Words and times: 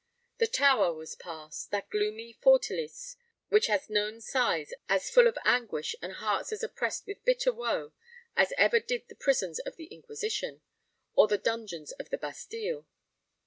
The 0.39 0.47
Tower 0.47 0.93
was 0.95 1.13
passed—that 1.13 1.91
gloomy 1.91 2.33
fortalice 2.33 3.17
which 3.49 3.67
has 3.67 3.87
known 3.87 4.19
sighs 4.19 4.73
as 4.89 5.11
full 5.11 5.27
of 5.27 5.37
anguish 5.45 5.95
and 6.01 6.13
hearts 6.13 6.51
as 6.51 6.63
oppressed 6.63 7.05
with 7.05 7.23
bitter 7.23 7.53
woe 7.53 7.93
as 8.35 8.51
ever 8.57 8.79
did 8.79 9.09
the 9.09 9.15
prisons 9.15 9.59
of 9.59 9.75
the 9.75 9.85
Inquisition, 9.93 10.61
or 11.13 11.27
the 11.27 11.37
dungeons 11.37 11.91
of 11.91 12.09
the 12.09 12.17
Bastille. 12.17 12.87